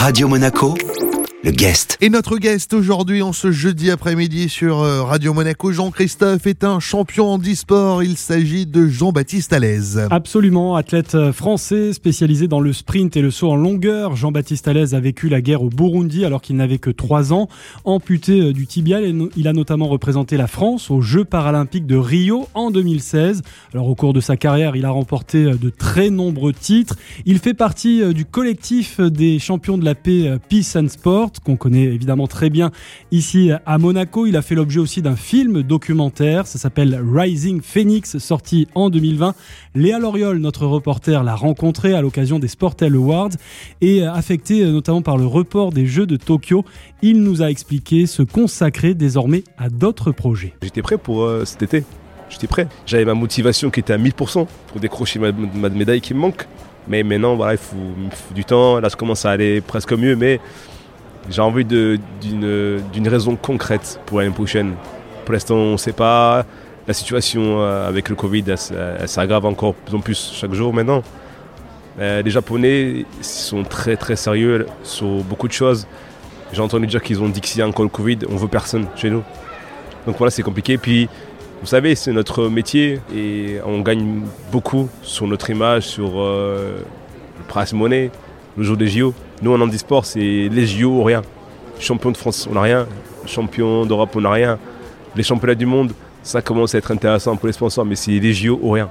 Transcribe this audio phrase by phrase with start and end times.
[0.00, 0.74] Radio Monaco,
[1.44, 1.96] le guest.
[2.00, 6.80] Et notre guest aujourd'hui, en ce jeudi après-midi sur euh, Radio Monaco, Jean-Christophe est un
[6.80, 8.02] champion en e-sport.
[8.02, 10.08] Il s'agit de Jean-Baptiste Alaise.
[10.10, 14.16] Absolument, athlète euh, français spécialisé dans le sprint et le saut en longueur.
[14.16, 17.48] Jean-Baptiste Alaise a vécu la guerre au Burundi alors qu'il n'avait que 3 ans.
[17.84, 19.04] Amputé euh, du tibial,
[19.36, 23.42] il a notamment représenté la France aux Jeux paralympiques de Rio en 2016.
[23.74, 26.96] Alors au cours de sa carrière, il a remporté de très nombreux titres.
[27.26, 31.84] Il fait partie du collectif des champions de la paix Peace and Sport qu'on connaît
[31.84, 32.70] évidemment très bien
[33.10, 34.26] ici à Monaco.
[34.26, 39.34] Il a fait l'objet aussi d'un film documentaire, ça s'appelle Rising Phoenix, sorti en 2020.
[39.74, 43.30] Léa Loriol, notre reporter, l'a rencontré à l'occasion des Sportel Awards
[43.80, 46.64] et affecté notamment par le report des Jeux de Tokyo,
[47.02, 50.54] il nous a expliqué se consacrer désormais à d'autres projets.
[50.62, 51.84] J'étais prêt pour euh, cet été.
[52.30, 52.68] J'étais prêt.
[52.86, 55.32] J'avais ma motivation qui était à 1000% pour décrocher ma,
[55.68, 56.46] médaille qui me manque.
[56.86, 57.76] Mais maintenant, voilà, il faut,
[58.34, 58.80] du temps.
[58.80, 60.40] Là, je commence à aller presque mieux, mais
[61.30, 64.74] j'ai envie d'une raison concrète pour l'année prochaine.
[65.24, 66.44] Pour l'instant, on ne sait pas.
[66.86, 71.02] La situation euh, avec le Covid, elle, s'aggrave encore plus en plus chaque jour maintenant.
[72.00, 75.86] Euh, les Japonais sont très très sérieux sur beaucoup de choses.
[76.52, 78.48] J'ai entendu dire qu'ils ont dit que s'il y a encore le Covid, on veut
[78.48, 79.22] personne chez nous.
[80.06, 80.78] Donc voilà, c'est compliqué.
[80.78, 81.08] Puis,
[81.60, 86.78] vous savez, c'est notre métier et on gagne beaucoup sur notre image, sur euh,
[87.36, 88.10] le price money,
[88.56, 89.12] le jour des JO.
[89.40, 91.22] Nous, en handisport, c'est les JO ou rien.
[91.78, 92.86] Champion de France, on n'a rien.
[93.26, 94.58] Champion d'Europe, on n'a rien.
[95.14, 98.32] Les championnats du monde, ça commence à être intéressant pour les sponsors, mais c'est les
[98.32, 98.90] JO ou rien,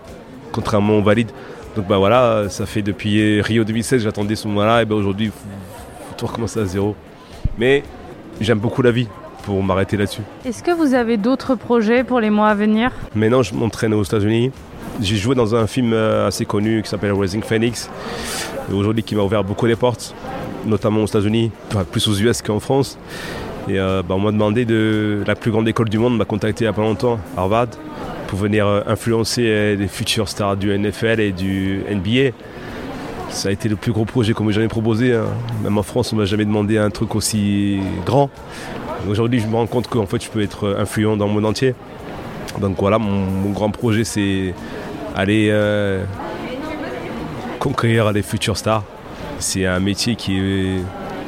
[0.51, 1.31] contrairement aux valides.
[1.75, 6.15] Donc bah voilà, ça fait depuis Rio 2016, j'attendais ce moment-là, et ben aujourd'hui, faut,
[6.15, 6.95] tout recommencer à zéro.
[7.57, 7.83] Mais
[8.39, 9.07] j'aime beaucoup la vie
[9.43, 10.21] pour m'arrêter là-dessus.
[10.45, 12.91] Est-ce que vous avez d'autres projets pour les mois à venir?
[13.15, 14.51] Maintenant, je m'entraîne aux États-Unis.
[15.01, 17.89] J'ai joué dans un film euh, assez connu qui s'appelle Rising Phoenix,
[18.73, 20.15] aujourd'hui qui m'a ouvert beaucoup de portes
[20.67, 21.51] notamment aux États-Unis,
[21.91, 22.97] plus aux US qu'en France.
[23.69, 26.63] Et euh, bah, on m'a demandé de la plus grande école du monde, m'a contacté
[26.63, 27.67] il n'y a pas longtemps, Harvard,
[28.27, 32.31] pour venir euh, influencer euh, les futures stars du NFL et du NBA.
[33.29, 35.13] Ça a été le plus gros projet qu'on m'ait jamais proposé.
[35.13, 35.25] Hein.
[35.63, 38.29] Même en France, on m'a jamais demandé un truc aussi grand.
[39.09, 41.75] Aujourd'hui, je me rends compte qu'en fait, je peux être influent dans le monde entier.
[42.61, 44.53] Donc voilà, mon, grand projet, c'est
[45.13, 45.53] aller
[47.59, 48.83] conquérir les futures stars
[49.39, 50.39] c'est un métier qui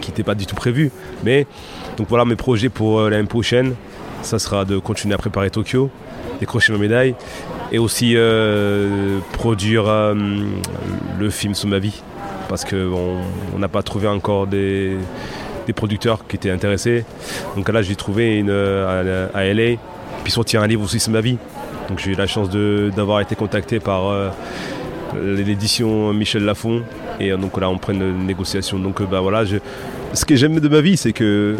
[0.07, 0.91] n'était pas du tout prévu.
[1.23, 1.45] Mais
[1.97, 3.75] donc voilà mes projets pour euh, l'année prochaine.
[4.21, 5.89] Ça sera de continuer à préparer Tokyo,
[6.39, 7.15] décrocher ma médaille
[7.71, 10.13] et aussi euh, produire euh,
[11.19, 12.01] le film sur ma vie.
[12.49, 13.19] Parce qu'on
[13.57, 14.97] n'a pas trouvé encore des,
[15.75, 17.05] producteurs qui étaient intéressés.
[17.55, 19.75] Donc là, j'ai trouvé une à, LA,
[20.23, 21.37] puis sortir un livre aussi sur ma vie.
[21.89, 24.31] Donc j'ai eu la chance d'avoir été contacté par
[25.15, 26.83] l'édition Michel Lafon.
[27.19, 28.79] Et euh, donc là, on prend une négociation.
[28.79, 29.43] Donc euh, bah, voilà,
[30.13, 31.57] ce que j'aime de ma vie, c'est que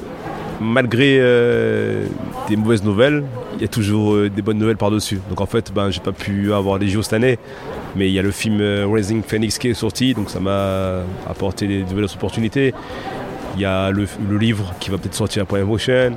[0.61, 2.05] malgré euh,
[2.47, 3.23] des mauvaises nouvelles,
[3.55, 5.19] il y a toujours des bonnes nouvelles par-dessus.
[5.29, 7.37] Donc en fait, ben, j'ai pas pu avoir des JO cette année,
[7.95, 11.67] mais il y a le film Raising Phoenix qui est sorti, donc ça m'a apporté
[11.67, 12.73] des nouvelles opportunités.
[13.55, 16.15] Il y a le, livre qui va peut-être sortir la l'année prochaine.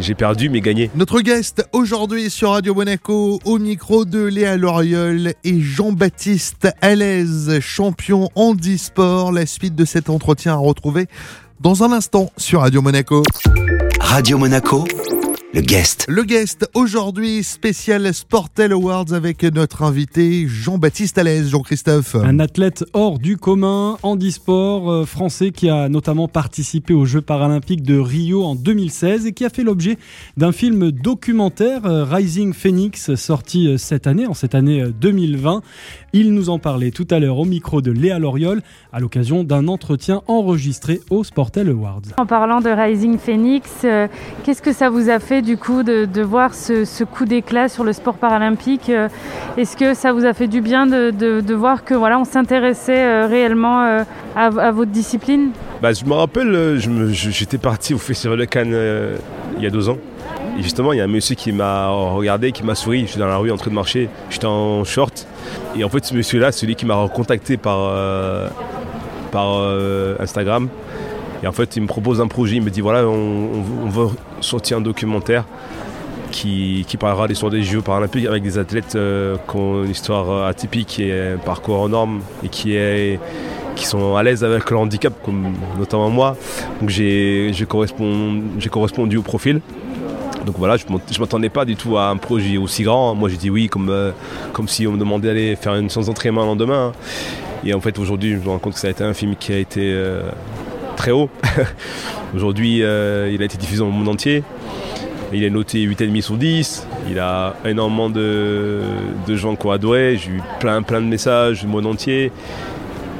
[0.00, 0.90] J'ai perdu mais gagné.
[0.94, 8.28] Notre guest aujourd'hui sur Radio Monaco au micro de Léa Loriol et Jean-Baptiste Alaise, champion
[8.34, 9.32] handisport.
[9.32, 11.06] La suite de cet entretien à retrouver
[11.60, 13.22] dans un instant sur Radio Monaco.
[14.00, 14.84] Radio Monaco
[15.54, 16.04] le guest.
[16.08, 22.16] Le guest aujourd'hui, spécial Sportel Awards avec notre invité Jean-Baptiste Alaise, Jean-Christophe.
[22.16, 27.84] Un athlète hors du commun, handisport euh, français qui a notamment participé aux Jeux paralympiques
[27.84, 29.96] de Rio en 2016 et qui a fait l'objet
[30.36, 35.62] d'un film documentaire euh, Rising Phoenix sorti euh, cette année, en cette année 2020.
[36.12, 38.60] Il nous en parlait tout à l'heure au micro de Léa Loriol
[38.92, 42.02] à l'occasion d'un entretien enregistré au Sportel Awards.
[42.18, 43.70] En parlant de Rising Phoenix,
[44.44, 47.92] qu'est-ce que ça vous a fait du coup de, voir ce, coup d'éclat sur le
[47.92, 48.88] sport paralympique.
[48.88, 49.08] Euh,
[49.56, 53.26] est-ce que ça vous a fait du bien de, voir que voilà, on s'intéressait euh,
[53.26, 54.02] réellement euh,
[54.34, 55.50] à, votre discipline?
[55.80, 56.78] Bah, Je me rappelle,
[57.10, 58.76] j'étais parti au Festival de Cannes
[59.56, 59.98] il y a deux ans.
[60.58, 63.02] Et justement, il y a un monsieur qui m'a regardé, qui m'a souri.
[63.02, 65.26] Je suis dans la rue en train de marcher, j'étais en short.
[65.76, 67.92] Et en fait, ce monsieur-là, celui qui m'a contacté par,
[69.30, 69.60] par
[70.20, 70.68] Instagram,
[71.44, 74.06] et en fait, il me propose un projet, il me dit voilà, on, veut
[74.40, 75.44] sortir un documentaire
[76.30, 80.46] qui, parlera de l'histoire des Jeux paralympiques avec des athlètes euh, qui ont une histoire
[80.46, 83.20] atypique et un parcours en normes et qui, est,
[83.76, 86.34] qui sont à l'aise avec leur handicap, comme notamment moi.
[86.80, 89.60] Donc j'ai correspondu au profil.
[90.46, 93.14] Donc voilà, je ne m'attendais pas du tout à un projet aussi grand.
[93.14, 94.12] Moi j'ai dit oui comme, euh,
[94.54, 96.92] comme si on me demandait d'aller faire une séance d'entraînement le lendemain.
[97.66, 99.52] Et en fait aujourd'hui je me rends compte que ça a été un film qui
[99.52, 100.22] a été euh,
[100.94, 101.28] très haut.
[102.34, 104.42] Aujourd'hui, euh, il a été diffusé dans le monde entier.
[105.32, 106.86] Il est noté 8,5 sur 10.
[107.10, 108.82] Il a énormément de,
[109.26, 110.16] de gens qui ont adoré.
[110.16, 112.30] J'ai eu plein, plein de messages du monde entier.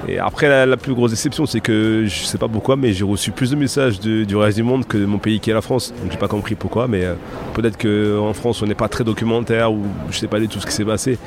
[0.07, 3.31] Et après, la, plus grosse déception, c'est que je sais pas pourquoi, mais j'ai reçu
[3.31, 5.95] plus de messages du reste du monde que de mon pays qui est la France.
[6.03, 7.15] Donc j'ai pas compris pourquoi, mais euh,
[7.55, 10.67] peut-être qu'en France, on n'est pas très documentaire ou je sais pas du tout ce
[10.67, 11.19] qui s'est passé.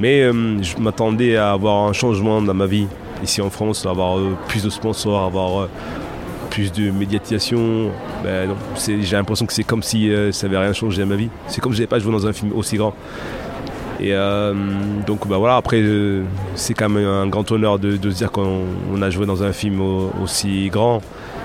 [0.00, 2.86] Mais euh, je m'attendais à avoir un changement dans ma vie
[3.22, 5.68] ici en France, avoir euh, plus de sponsors, avoir
[6.50, 7.90] plus de médiatisation.
[8.24, 8.50] Ben
[8.86, 11.28] j'ai l'impression que c'est comme si ça n'avait rien changé dans ma vie.
[11.46, 12.94] C'est comme si j'avais pas joué dans un film aussi grand.
[14.00, 14.54] Et euh,
[15.06, 16.22] donc bah voilà, après euh,
[16.54, 19.80] c'est quand même un grand honneur de, se dire qu'on a joué dans un film
[20.22, 21.00] aussi grand.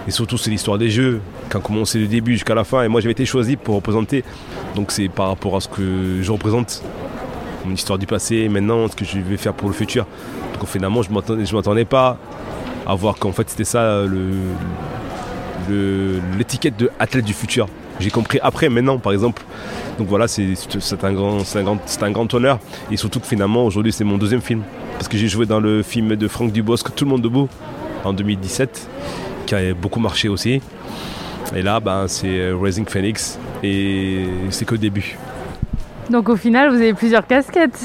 [0.07, 1.21] Et surtout c'est l'histoire des jeux,
[1.53, 2.83] a commencé du début jusqu'à la fin.
[2.83, 4.23] Et moi j'avais été choisi pour représenter.
[4.75, 6.83] Donc c'est par rapport à ce que je représente,
[7.65, 10.05] mon histoire du passé maintenant ce que je vais faire pour le futur.
[10.59, 12.17] Donc finalement je ne m'attendais pas
[12.85, 14.03] à voir qu'en fait c'était ça
[16.37, 17.67] l'étiquette de athlète du futur.
[17.99, 19.43] J'ai compris après, maintenant par exemple,
[19.97, 20.43] donc voilà, c'est
[21.03, 22.59] un, grand, un, un grand honneur.
[22.91, 24.63] Et surtout que finalement, aujourd'hui, c'est mon deuxième film.
[24.93, 27.47] Parce que j'ai joué dans le film de Franck Dubosc, Tout le monde debout,
[28.03, 28.89] en 2017,
[29.45, 30.61] qui a beaucoup marché aussi.
[31.55, 33.37] Et là, ben, c'est euh, Raising Phoenix.
[33.61, 35.17] Et c'est que le début.
[36.13, 37.79] Donc au final, vous avez plusieurs casquettes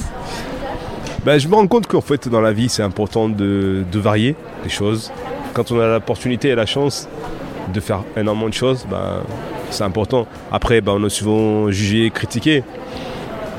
[1.25, 4.69] ben, Je me rends compte qu'en fait, dans la vie, c'est important de, varier les
[4.69, 5.11] choses.
[5.55, 7.09] Quand on a l'opportunité et la chance
[7.73, 9.23] de faire énormément de choses, ben,
[9.71, 10.27] c'est important.
[10.53, 12.65] Après, ben, on a souvent jugé, critiqué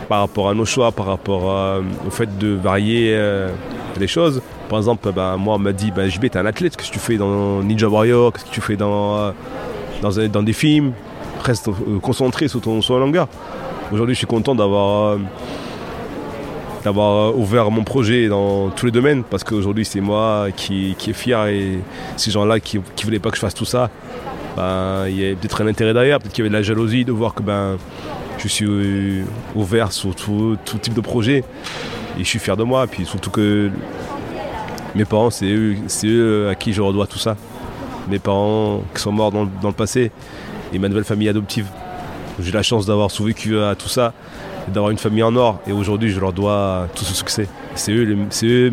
[0.08, 3.50] par rapport à nos choix, par rapport euh, au fait de varier euh,
[4.00, 4.40] les choses.
[4.70, 7.00] Par exemple, ben, moi, on m'a dit, ben, JB, t'es un athlète, qu'est-ce que tu
[7.00, 9.18] fais dans Ninja Warrior, qu'est-ce que tu fais dans,
[10.04, 10.94] euh, dans, des films?
[11.42, 11.72] Reste
[12.04, 13.28] concentré sur ton, sur longueur.
[13.92, 15.18] Aujourd'hui, je suis content d'avoir
[16.84, 21.14] d'avoir ouvert mon projet dans tous les domaines parce qu'aujourd'hui c'est moi qui, qui est
[21.14, 21.80] fier et
[22.16, 23.90] ces gens-là qui ne voulaient pas que je fasse tout ça
[24.56, 27.06] ben, il y a peut-être un intérêt derrière, peut-être qu'il y avait de la jalousie
[27.06, 27.78] de voir que ben,
[28.38, 29.24] je suis euh,
[29.56, 31.44] ouvert sur tout, type de projet
[32.18, 32.88] et je suis fier de moi.
[32.88, 33.70] Puis surtout que
[34.96, 35.76] mes parents, c'est eux,
[36.06, 37.38] eux à qui je redois tout ça.
[38.10, 40.12] Mes parents qui sont morts dans, le passé
[40.74, 41.68] et ma nouvelle famille adoptive.
[42.42, 44.14] J'ai la chance d'avoir survécu à tout ça,
[44.68, 47.48] d'avoir une famille en or et aujourd'hui je leur dois tout ce succès.
[47.76, 48.72] C'est eux, eux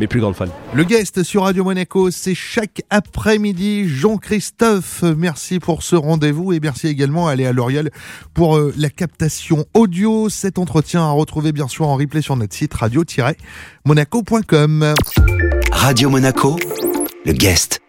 [0.00, 0.46] mes plus grandes fans.
[0.72, 3.86] Le guest sur Radio Monaco, c'est chaque après-midi.
[3.86, 7.90] Jean-Christophe, merci pour ce rendez-vous et merci également à Léa L'Oréal
[8.34, 10.30] pour euh, la captation audio.
[10.30, 14.94] Cet entretien à retrouver bien sûr en replay sur notre site radio-monaco.com.
[15.70, 16.58] Radio Monaco,
[17.26, 17.78] le guest.